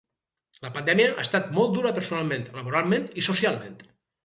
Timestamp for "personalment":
1.99-2.49